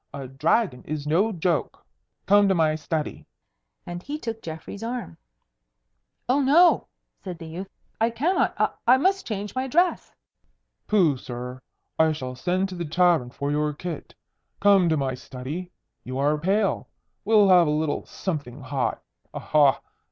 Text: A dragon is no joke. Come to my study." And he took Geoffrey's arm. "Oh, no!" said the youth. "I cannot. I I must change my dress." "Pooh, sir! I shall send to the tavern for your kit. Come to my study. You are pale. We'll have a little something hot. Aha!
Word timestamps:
A 0.15 0.27
dragon 0.27 0.81
is 0.87 1.05
no 1.05 1.31
joke. 1.31 1.85
Come 2.25 2.49
to 2.49 2.55
my 2.55 2.73
study." 2.73 3.27
And 3.85 4.01
he 4.01 4.17
took 4.17 4.41
Geoffrey's 4.41 4.81
arm. 4.81 5.15
"Oh, 6.27 6.41
no!" 6.41 6.87
said 7.23 7.37
the 7.37 7.45
youth. 7.45 7.69
"I 7.99 8.09
cannot. 8.09 8.55
I 8.57 8.71
I 8.87 8.97
must 8.97 9.27
change 9.27 9.53
my 9.53 9.67
dress." 9.67 10.11
"Pooh, 10.87 11.17
sir! 11.17 11.61
I 11.99 12.13
shall 12.13 12.33
send 12.33 12.69
to 12.69 12.75
the 12.75 12.83
tavern 12.83 13.29
for 13.29 13.51
your 13.51 13.73
kit. 13.73 14.15
Come 14.59 14.89
to 14.89 14.97
my 14.97 15.13
study. 15.13 15.69
You 16.03 16.17
are 16.17 16.35
pale. 16.39 16.89
We'll 17.23 17.49
have 17.49 17.67
a 17.67 17.69
little 17.69 18.03
something 18.07 18.59
hot. 18.61 19.03
Aha! 19.35 19.81